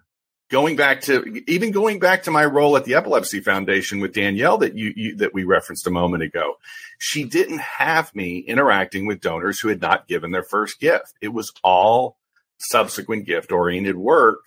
[0.50, 4.58] going back to even going back to my role at the Epilepsy Foundation with Danielle
[4.60, 6.56] that you, you that we referenced a moment ago,
[7.00, 11.14] she didn't have me interacting with donors who had not given their first gift.
[11.22, 12.18] It was all
[12.60, 14.40] subsequent gift oriented work,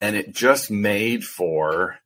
[0.00, 1.96] and it just made for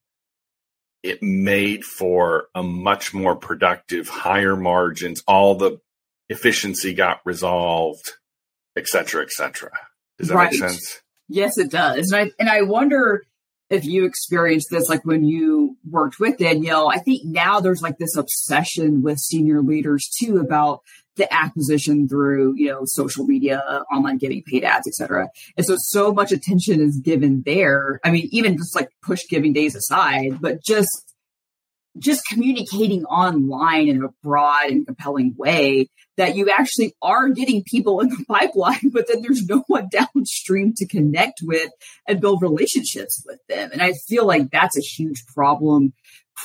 [1.02, 5.22] it made for a much more productive, higher margins.
[5.26, 5.80] All the
[6.28, 8.12] efficiency got resolved,
[8.76, 9.70] et cetera, et cetera.
[10.18, 10.50] Does that right.
[10.50, 11.00] make sense?
[11.28, 12.10] Yes, it does.
[12.10, 13.22] And I, and I wonder
[13.70, 17.98] if you experienced this, like when you worked with Danielle, I think now there's like
[17.98, 20.80] this obsession with senior leaders too about
[21.16, 23.60] the acquisition through, you know, social media,
[23.92, 25.28] online giving, paid ads, etc.
[25.56, 28.00] And so, so much attention is given there.
[28.04, 31.07] I mean, even just like push giving days aside, but just
[31.98, 38.00] just communicating online in a broad and compelling way that you actually are getting people
[38.00, 41.70] in the pipeline, but then there's no one downstream to connect with
[42.06, 43.70] and build relationships with them.
[43.72, 45.94] And I feel like that's a huge problem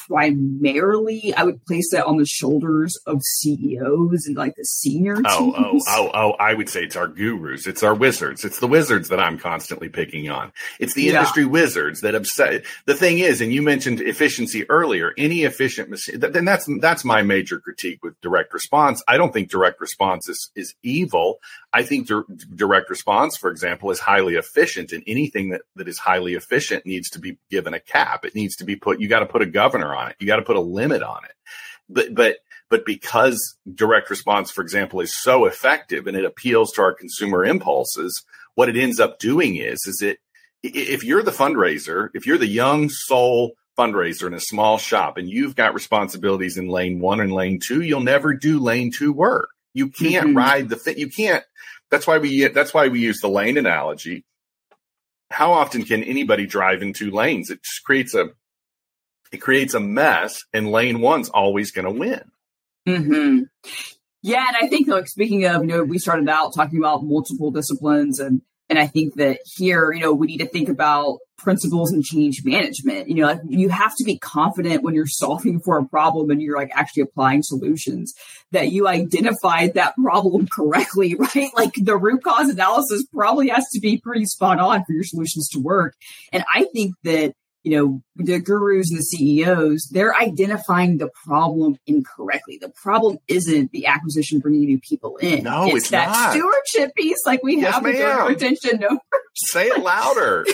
[0.08, 5.54] primarily I would place that on the shoulders of CEOs and like the senior oh,
[5.56, 5.64] oh.
[5.74, 7.68] Oh, oh, oh, I would say it's our gurus.
[7.68, 8.46] It's our wizards.
[8.46, 10.52] It's the wizards that I'm constantly picking on.
[10.80, 11.14] It's the yeah.
[11.14, 12.64] industry wizards that upset.
[12.86, 17.22] The thing is, and you mentioned efficiency earlier, any efficient machine, then that's, that's my
[17.22, 19.04] major critique with direct response.
[19.08, 21.40] I don't think direct response is, is evil.
[21.72, 22.22] I think di-
[22.56, 27.10] direct response, for example, is highly efficient and anything that, that is highly efficient needs
[27.12, 28.26] to be given a cap.
[28.26, 30.16] It needs to be put, you got to put a governor on it.
[30.20, 31.32] You got to put a limit on it.
[31.90, 32.38] But, but,
[32.70, 37.44] but because direct response, for example, is so effective and it appeals to our consumer
[37.44, 38.24] impulses,
[38.56, 40.20] what it ends up doing is, is it,
[40.62, 45.30] if you're the fundraiser, if you're the young soul fundraiser in a small shop and
[45.30, 49.50] you've got responsibilities in lane one and lane two, you'll never do lane two work.
[49.74, 50.38] You can't mm-hmm.
[50.38, 50.98] ride the thing.
[50.98, 51.44] You can't.
[51.90, 52.48] That's why we.
[52.48, 54.24] That's why we use the lane analogy.
[55.32, 57.50] How often can anybody drive in two lanes?
[57.50, 58.30] It just creates a.
[59.34, 62.22] It creates a mess, and lane one's always going to win.
[62.86, 63.40] Hmm.
[64.22, 67.52] Yeah, and I think like speaking of, you know, we started out talking about multiple
[67.52, 71.92] disciplines and and I think that here, you know, we need to think about principles
[71.92, 73.10] and change management.
[73.10, 76.42] You know, like you have to be confident when you're solving for a problem and
[76.42, 78.14] you're like actually applying solutions
[78.52, 81.52] that you identified that problem correctly, right?
[81.56, 85.50] Like the root cause analysis probably has to be pretty spot on for your solutions
[85.50, 85.96] to work.
[86.32, 87.34] And I think that
[87.64, 92.58] you know, the gurus and the CEOs, they're identifying the problem incorrectly.
[92.62, 95.46] The problem isn't the acquisition bringing new people in.
[95.46, 96.34] No, it's, it's that not.
[96.34, 97.96] stewardship piece, like we yes, have with
[98.28, 99.00] retention numbers.
[99.36, 100.46] Say it louder.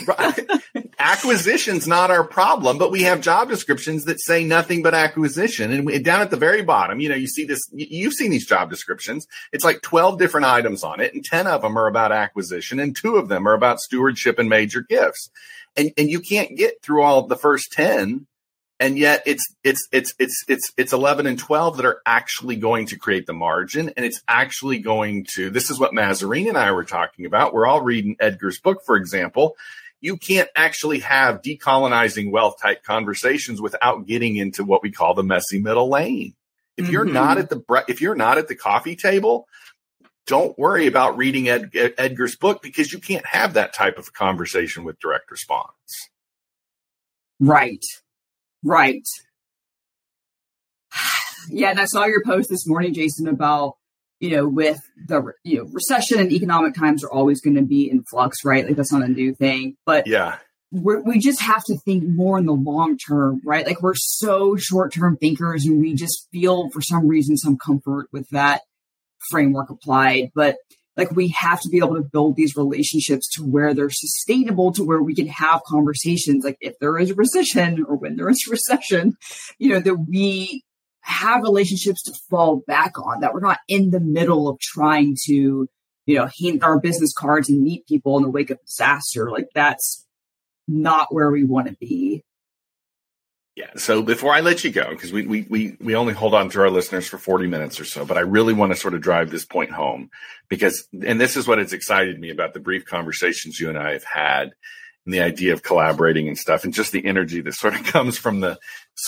[1.00, 5.72] Acquisition's not our problem, but we have job descriptions that say nothing but acquisition.
[5.72, 8.45] And we, down at the very bottom, you know, you see this, you've seen these
[8.45, 9.28] job descriptions.
[9.52, 12.95] It's like 12 different items on it, and 10 of them are about acquisition, and
[12.95, 15.30] two of them are about stewardship and major gifts
[15.75, 18.27] and and you can't get through all the first 10
[18.79, 22.86] and yet it's it's it's it's it's it's 11 and 12 that are actually going
[22.88, 26.71] to create the margin and it's actually going to this is what Mazarine and I
[26.71, 27.53] were talking about.
[27.53, 29.58] We're all reading Edgar's book for example.
[30.01, 35.23] You can't actually have decolonizing wealth type conversations without getting into what we call the
[35.23, 36.36] messy middle lane.
[36.77, 36.93] If mm-hmm.
[36.93, 39.47] you're not at the if you're not at the coffee table
[40.27, 44.13] don't worry about reading Ed, Ed, Edgar's book because you can't have that type of
[44.13, 46.10] conversation with direct response.
[47.39, 47.84] Right.
[48.63, 49.05] Right.
[51.51, 53.77] Yeah, and I saw your post this morning, Jason, about
[54.19, 54.77] you know with
[55.08, 58.67] the you know recession and economic times are always going to be in flux, right?
[58.67, 60.38] Like that's not a new thing, but yeah,
[60.71, 63.65] we just have to think more in the long term, right?
[63.65, 68.10] Like we're so short term thinkers, and we just feel for some reason some comfort
[68.12, 68.62] with that
[69.29, 70.58] framework applied, but
[70.97, 74.84] like we have to be able to build these relationships to where they're sustainable to
[74.84, 78.43] where we can have conversations like if there is a recession or when there is
[78.45, 79.15] a recession
[79.60, 80.62] you know that we
[81.01, 85.69] have relationships to fall back on that we're not in the middle of trying to
[86.10, 89.29] you know hand our business cards and meet people in the wake of disaster.
[89.29, 90.08] Like that's
[90.67, 92.23] not where we want to be
[93.60, 93.72] yeah.
[93.76, 96.62] So before I let you go, because we, we, we, we only hold on to
[96.62, 99.32] our listeners for 40 minutes or so, but I really want to sort of drive
[99.32, 100.12] this point home
[100.48, 103.91] because, and this is what has excited me about the brief conversations you and I
[103.91, 104.52] have had
[105.05, 108.17] and the idea of collaborating and stuff and just the energy that sort of comes
[108.17, 108.59] from the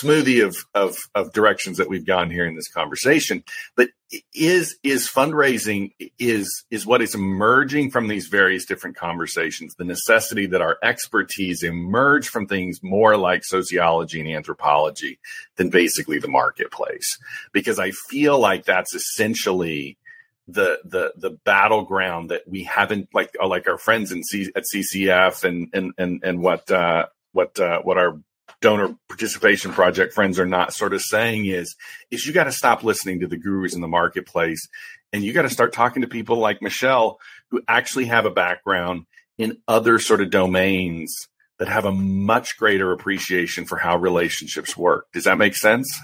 [0.01, 3.43] smoothie of, of, of directions that we've gone here in this conversation.
[3.75, 3.89] But
[4.34, 10.45] is, is fundraising is, is what is emerging from these various different conversations, the necessity
[10.47, 15.20] that our expertise emerge from things more like sociology and anthropology
[15.57, 17.18] than basically the marketplace.
[17.51, 19.97] Because I feel like that's essentially
[20.54, 24.64] the the the battleground that we haven't like uh, like our friends in C, at
[24.74, 28.20] CCF and and and and what uh, what uh, what our
[28.62, 31.76] donor participation project friends are not sort of saying is
[32.12, 34.68] is you got to stop listening to the gurus in the marketplace
[35.12, 39.06] and you got to start talking to people like Michelle who actually have a background
[39.38, 41.28] in other sort of domains
[41.60, 45.08] that have a much greater appreciation for how relationships work.
[45.14, 45.99] Does that make sense?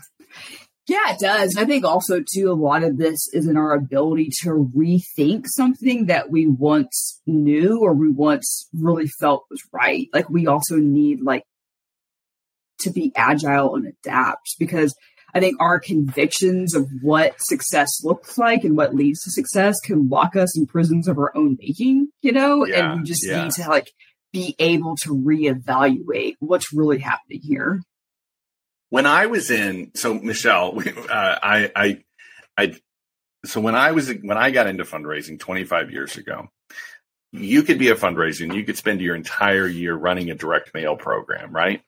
[0.88, 1.58] Yeah, it does.
[1.58, 6.06] I think also too a lot of this is in our ability to rethink something
[6.06, 10.08] that we once knew or we once really felt was right.
[10.14, 11.44] Like we also need like
[12.80, 14.96] to be agile and adapt because
[15.34, 20.08] I think our convictions of what success looks like and what leads to success can
[20.08, 23.44] lock us in prisons of our own making, you know, yeah, and we just yeah.
[23.44, 23.92] need to like
[24.32, 27.82] be able to reevaluate what's really happening here
[28.90, 31.12] when I was in, so Michelle, uh,
[31.42, 32.04] I, I,
[32.58, 32.76] I,
[33.46, 36.50] so when I was, when I got into fundraising 25 years ago,
[37.32, 40.74] you could be a fundraiser and you could spend your entire year running a direct
[40.74, 41.82] mail program, right?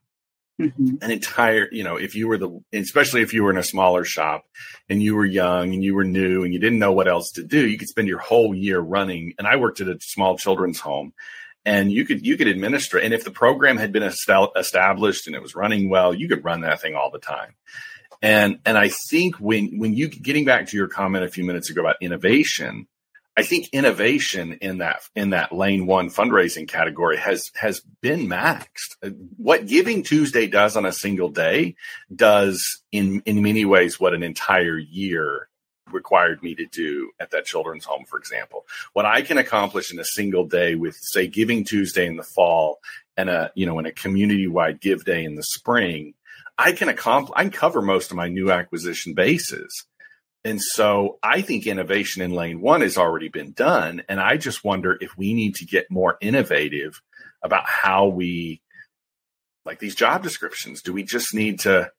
[0.60, 0.96] Mm-hmm.
[1.02, 4.04] An entire, you know, if you were the, especially if you were in a smaller
[4.04, 4.44] shop
[4.90, 7.44] and you were young and you were new and you didn't know what else to
[7.44, 9.34] do, you could spend your whole year running.
[9.38, 11.14] And I worked at a small children's home
[11.66, 15.42] and you could you could administer and if the program had been established and it
[15.42, 17.56] was running well you could run that thing all the time.
[18.22, 21.70] And and i think when when you getting back to your comment a few minutes
[21.70, 22.88] ago about innovation
[23.38, 28.96] i think innovation in that in that lane one fundraising category has has been maxed.
[29.04, 31.76] Uh, what giving tuesday does on a single day
[32.14, 35.49] does in in many ways what an entire year
[35.94, 38.66] required me to do at that children's home, for example.
[38.94, 42.80] What I can accomplish in a single day with, say, Giving Tuesday in the fall
[43.18, 46.14] and a, you know, in a community wide give day in the spring,
[46.58, 49.86] I can accomplish, I can cover most of my new acquisition bases.
[50.46, 54.04] And so I think innovation in lane one has already been done.
[54.08, 57.02] And I just wonder if we need to get more innovative
[57.44, 58.62] about how we,
[59.66, 61.92] like these job descriptions, do we just need to,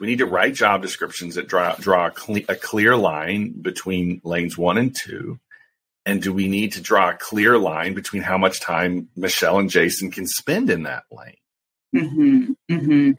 [0.00, 4.56] we need to write job descriptions that draw draw a, a clear line between lanes
[4.56, 5.38] one and two?
[6.06, 9.68] And do we need to draw a clear line between how much time Michelle and
[9.68, 11.34] Jason can spend in that lane?
[11.94, 13.10] Mm-hmm, mm-hmm.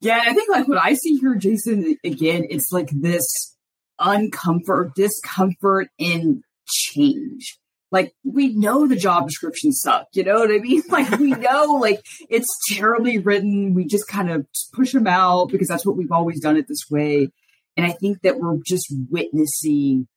[0.00, 3.56] Yeah, I think like what I see here, Jason, again, it's like this
[4.00, 7.59] uncomfort, discomfort in change
[7.90, 10.06] like we know the job descriptions suck.
[10.12, 10.82] You know what I mean?
[10.90, 13.74] Like we know like it's terribly written.
[13.74, 16.90] We just kind of push them out because that's what we've always done it this
[16.90, 17.28] way.
[17.76, 20.08] And I think that we're just witnessing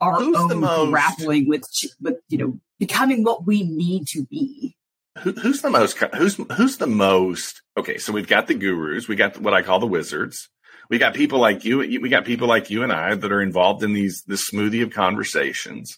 [0.00, 1.62] our Who's own grappling with,
[2.00, 4.76] with you know, becoming what we need to be.
[5.20, 5.98] Who, who's the most?
[6.14, 7.62] Who's who's the most?
[7.76, 9.08] Okay, so we've got the gurus.
[9.08, 10.48] We got what I call the wizards.
[10.90, 11.78] We got people like you.
[11.78, 14.90] We got people like you and I that are involved in these this smoothie of
[14.90, 15.96] conversations.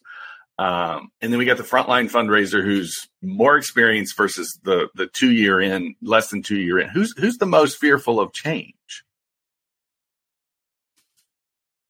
[0.61, 5.33] Um, and then we got the frontline fundraiser who's more experienced versus the the two
[5.33, 6.91] year in, less than two year in.
[6.91, 8.75] Who's who's the most fearful of change?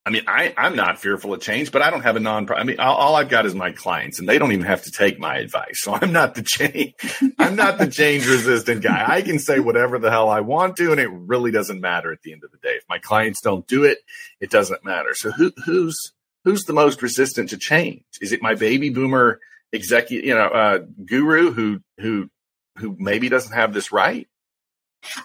[0.06, 2.48] I mean, I, I'm not fearful of change, but I don't have a non.
[2.52, 4.92] I mean, all, all, I've got is my clients, and they don't even have to
[4.92, 5.82] take my advice.
[5.82, 6.94] So I'm not the change.
[7.40, 9.04] I'm not the change resistant guy.
[9.04, 12.22] I can say whatever the hell I want to, and it really doesn't matter at
[12.22, 12.76] the end of the day.
[12.76, 13.98] If my clients don't do it,
[14.40, 15.12] it doesn't matter.
[15.14, 16.12] So who who's
[16.44, 18.02] who's the most resistant to change?
[18.20, 19.40] Is it my baby boomer
[19.72, 22.30] executive, you know, uh, guru who who
[22.78, 24.26] who maybe doesn't have this right?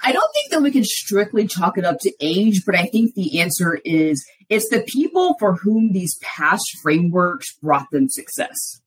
[0.04, 3.14] I don't think that we can strictly chalk it up to age, but I think
[3.14, 8.82] the answer is it's the people for whom these past frameworks brought them success.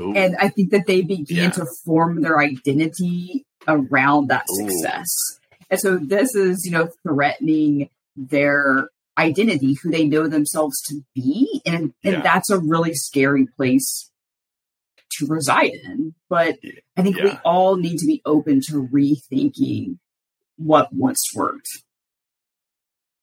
[0.00, 0.14] Ooh.
[0.14, 1.50] And I think that they began yeah.
[1.50, 4.68] to form their identity around that Ooh.
[4.68, 5.08] success.
[5.70, 11.60] And so this is, you know, threatening their identity, who they know themselves to be.
[11.66, 12.20] And, and yeah.
[12.20, 14.10] that's a really scary place
[15.12, 16.14] to reside in.
[16.28, 16.58] But
[16.96, 17.24] I think yeah.
[17.24, 19.98] we all need to be open to rethinking
[20.56, 21.68] what once worked.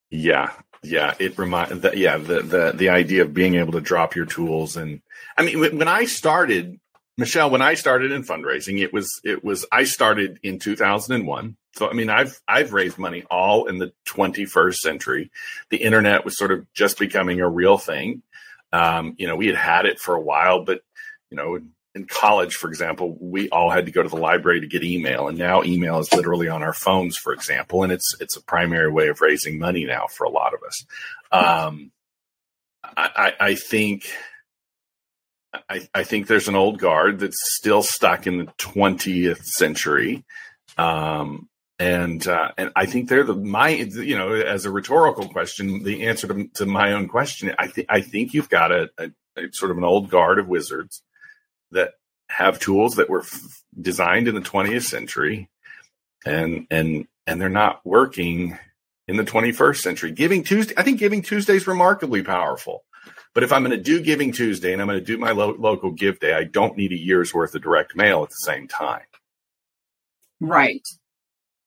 [0.09, 0.51] Yeah.
[0.83, 1.15] Yeah.
[1.19, 4.77] It reminds that, yeah, the, the, the idea of being able to drop your tools.
[4.77, 5.01] And
[5.37, 6.79] I mean, when I started,
[7.17, 11.89] Michelle, when I started in fundraising, it was, it was, I started in 2001 so
[11.89, 15.31] I mean, I've I've raised money all in the 21st century.
[15.69, 18.23] The internet was sort of just becoming a real thing.
[18.71, 20.81] Um, you know, we had had it for a while, but
[21.29, 21.59] you know,
[21.93, 25.27] in college, for example, we all had to go to the library to get email,
[25.27, 28.91] and now email is literally on our phones, for example, and it's it's a primary
[28.91, 30.85] way of raising money now for a lot of us.
[31.31, 31.91] Um,
[32.97, 34.09] I, I think.
[35.69, 40.25] I, I think there's an old guard that's still stuck in the 20th century.
[40.77, 41.47] Um,
[41.77, 46.07] and uh, and I think they're the my you know as a rhetorical question, the
[46.07, 49.07] answer to, to my own question, I think I think you've got a uh,
[49.51, 51.01] sort of an old guard of wizards
[51.71, 51.93] that
[52.29, 55.49] have tools that were f- designed in the 20th century
[56.25, 58.57] and and and they're not working
[59.07, 60.11] in the 21st century.
[60.11, 62.83] Giving Tuesday, I think Giving Tuesday is remarkably powerful.
[63.33, 65.55] But if I'm going to do Giving Tuesday and I'm going to do my lo-
[65.57, 68.67] local give day, I don't need a year's worth of direct mail at the same
[68.67, 69.03] time.
[70.39, 70.87] Right.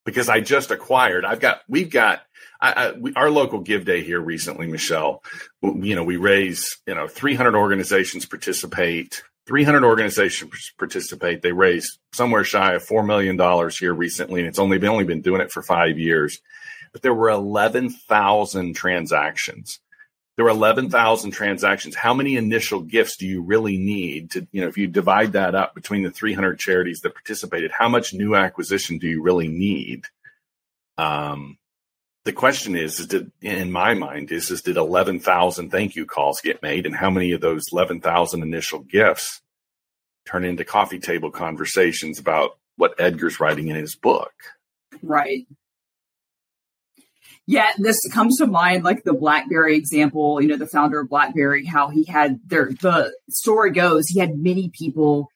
[0.09, 2.23] Because I just acquired, I've got, we've got,
[2.63, 5.23] I, I, we, our local give day here recently, Michelle,
[5.63, 9.23] you know, we raise, you know, 300 organizations participate.
[9.47, 11.43] 300 organizations participate.
[11.43, 13.37] They raise somewhere shy of $4 million
[13.79, 16.41] here recently, and it's only been, only been doing it for five years.
[16.95, 19.79] But there were 11,000 transactions.
[20.39, 21.97] There were 11,000 transactions.
[21.97, 25.57] How many initial gifts do you really need to, you know, if you divide that
[25.57, 30.05] up between the 300 charities that participated, how much new acquisition do you really need?
[30.97, 31.59] Um,
[32.25, 36.41] the question is, is did, in my mind, is, is did 11,000 thank you calls
[36.41, 36.87] get made?
[36.87, 39.43] And how many of those 11,000 initial gifts
[40.25, 44.35] turn into coffee table conversations about what Edgar's writing in his book?
[45.03, 45.49] Right.
[47.51, 51.65] Yeah, this comes to mind like the BlackBerry example, you know, the founder of BlackBerry,
[51.65, 55.31] how he had there, the story goes, he had many people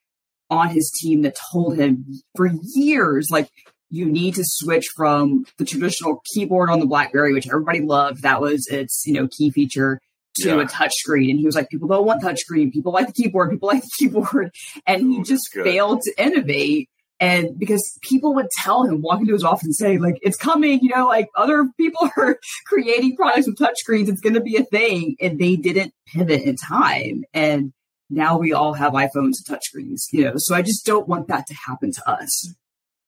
[0.51, 2.05] on his team that told him
[2.37, 3.49] for years, like,
[3.89, 8.23] you need to switch from the traditional keyboard on the BlackBerry, which everybody loved.
[8.23, 9.99] That was its, you know, key feature
[10.37, 10.63] to yeah.
[10.63, 11.31] a touch screen.
[11.31, 12.71] And he was like, people don't want touch screen.
[12.71, 13.51] People like the keyboard.
[13.51, 14.51] People like the keyboard.
[14.87, 16.91] And he just failed to innovate.
[17.23, 20.81] And because people would tell him, walk into his office and say, like, it's coming,
[20.83, 24.09] you know, like other people are creating products with touch screens.
[24.09, 25.15] It's going to be a thing.
[25.21, 27.23] And they didn't pivot in time.
[27.33, 27.73] And
[28.11, 31.47] now we all have iPhones and touchscreens, you know, so I just don't want that
[31.47, 32.53] to happen to us.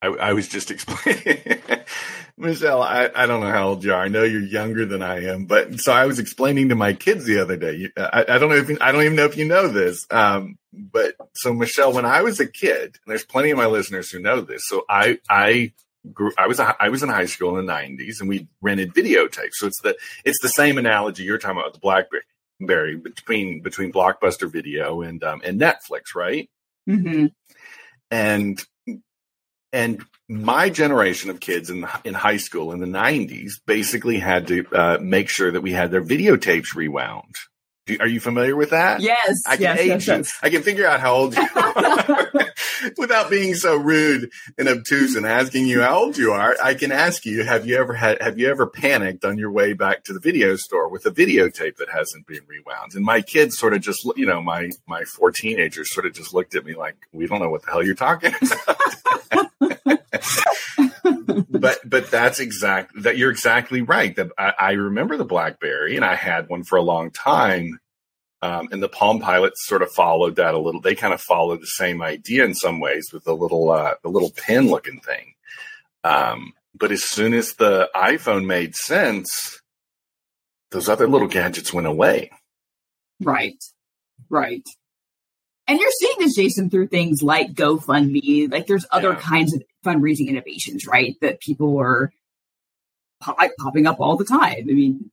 [0.05, 1.43] I, I was just explaining,
[2.37, 2.83] Michelle.
[2.83, 4.03] I, I don't know how old you are.
[4.03, 7.25] I know you're younger than I am, but so I was explaining to my kids
[7.25, 7.91] the other day.
[7.97, 10.07] I, I don't know if you, I don't even know if you know this.
[10.11, 14.11] Um, but so Michelle, when I was a kid, and there's plenty of my listeners
[14.11, 14.63] who know this.
[14.67, 15.73] So I I
[16.13, 16.33] grew.
[16.37, 19.55] I was a, I was in high school in the '90s, and we rented videotapes.
[19.55, 24.51] So it's the it's the same analogy you're talking about the BlackBerry between between Blockbuster
[24.51, 26.51] Video and um, and Netflix, right?
[26.89, 27.27] Mm-hmm.
[28.11, 28.65] And
[29.75, 34.67] and my generation of kids in in high school in the 90s basically had to
[34.73, 37.35] uh, make sure that we had their videotapes rewound.
[37.87, 39.03] Do, are you familiar with that?
[39.03, 39.43] Yes.
[39.47, 40.15] I can yes, age yes, you.
[40.15, 40.39] yes.
[40.43, 42.31] I can figure out how old you are
[42.97, 46.57] without being so rude and obtuse and asking you how old you are.
[46.63, 49.75] I can ask you, have you ever had, have you ever panicked on your way
[49.75, 52.95] back to the video store with a videotape that hasn't been rewound?
[52.95, 56.33] And my kids sort of just, you know, my, my four teenagers sort of just
[56.33, 59.51] looked at me like, we don't know what the hell you're talking about.
[61.49, 64.15] but but that's exact that you're exactly right.
[64.17, 67.79] That I, I, remember the BlackBerry, and I had one for a long time.
[68.43, 70.81] Um, and the Palm Pilots sort of followed that a little.
[70.81, 74.11] They kind of followed the same idea in some ways with the little uh, the
[74.11, 75.35] little pin looking thing.
[76.03, 79.61] Um, but as soon as the iPhone made sense,
[80.71, 82.31] those other little gadgets went away.
[83.21, 83.57] Right,
[84.29, 84.67] right.
[85.67, 88.51] And you're seeing this, Jason, through things like GoFundMe.
[88.53, 89.21] Like there's other yeah.
[89.21, 91.17] kinds of fundraising innovations, right?
[91.21, 92.13] That people are
[93.21, 94.67] pop- popping up all the time.
[94.69, 95.11] I mean,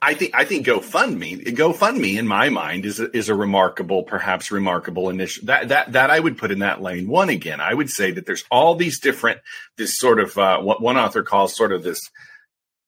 [0.00, 4.50] I think I think GoFundMe GoFundMe in my mind is a, is a remarkable, perhaps
[4.50, 7.60] remarkable initiative that that that I would put in that lane one again.
[7.60, 9.40] I would say that there's all these different
[9.76, 12.00] this sort of uh, what one author calls sort of this.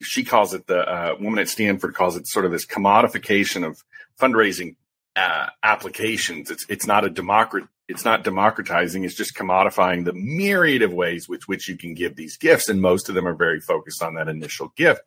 [0.03, 3.83] She calls it the uh, woman at Stanford calls it sort of this commodification of
[4.21, 4.77] fundraising
[5.17, 6.51] uh, applications.
[6.51, 7.65] It's it's not a democrat.
[7.87, 9.05] It's not democratizing.
[9.05, 12.81] It's just commodifying the myriad of ways with which you can give these gifts, and
[12.81, 15.03] most of them are very focused on that initial gift.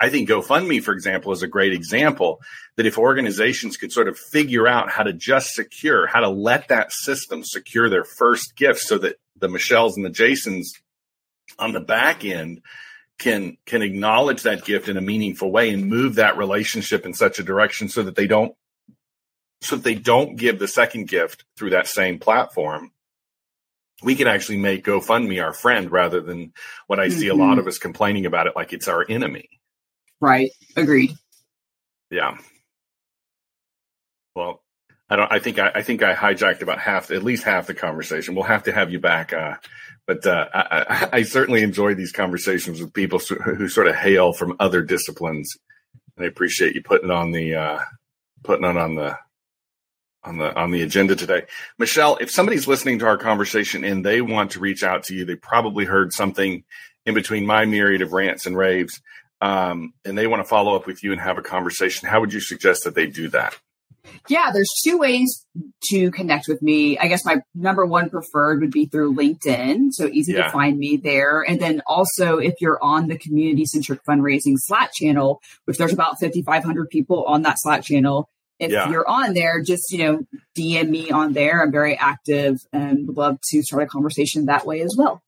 [0.00, 2.40] I think GoFundMe, for example, is a great example
[2.76, 6.68] that if organizations could sort of figure out how to just secure, how to let
[6.68, 10.72] that system secure their first gift so that the Michelles and the Jasons
[11.58, 12.62] on the back end
[13.18, 17.40] can can acknowledge that gift in a meaningful way and move that relationship in such
[17.40, 18.54] a direction so that they don't
[19.60, 22.92] so if they don't give the second gift through that same platform,
[24.02, 26.52] we can actually make GoFundMe our friend rather than
[26.86, 27.18] what I mm-hmm.
[27.18, 27.60] see a lot mm-hmm.
[27.60, 29.48] of us complaining about it like it's our enemy.
[30.20, 30.50] Right.
[30.76, 31.12] Agreed.
[32.10, 32.38] Yeah.
[34.34, 34.62] Well,
[35.10, 35.32] I don't.
[35.32, 38.34] I think I, I think I hijacked about half, at least half the conversation.
[38.34, 39.32] We'll have to have you back.
[39.32, 39.56] Uh,
[40.06, 44.56] but uh, I, I, certainly enjoy these conversations with people who sort of hail from
[44.60, 45.56] other disciplines,
[46.16, 47.80] and I appreciate you putting on the uh,
[48.44, 49.18] putting it on the
[50.24, 51.42] on the on the agenda today.
[51.78, 55.24] Michelle, if somebody's listening to our conversation and they want to reach out to you,
[55.24, 56.64] they probably heard something
[57.06, 59.00] in between my myriad of rants and raves,
[59.40, 62.08] um, and they want to follow up with you and have a conversation.
[62.08, 63.56] How would you suggest that they do that?
[64.28, 65.46] Yeah, there's two ways
[65.90, 66.98] to connect with me.
[66.98, 69.92] I guess my number one preferred would be through LinkedIn.
[69.92, 70.44] So easy yeah.
[70.44, 71.42] to find me there.
[71.42, 76.20] And then also if you're on the community centric fundraising Slack channel, which there's about
[76.20, 78.28] 5,500 people on that Slack channel.
[78.58, 78.90] If yeah.
[78.90, 80.20] you're on there, just, you know,
[80.56, 81.62] DM me on there.
[81.62, 85.22] I'm very active and would love to start a conversation that way as well.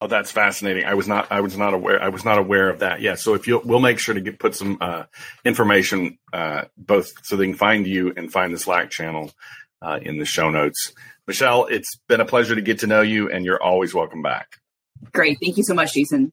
[0.00, 0.84] Oh, that's fascinating.
[0.84, 3.00] I was not, I was not aware, I was not aware of that.
[3.00, 3.14] Yeah.
[3.14, 5.04] So if you, we'll make sure to get, put some, uh,
[5.44, 9.32] information, uh, both so they can find you and find the Slack channel,
[9.80, 10.92] uh, in the show notes.
[11.26, 14.58] Michelle, it's been a pleasure to get to know you and you're always welcome back.
[15.12, 15.38] Great.
[15.40, 16.32] Thank you so much, Jason.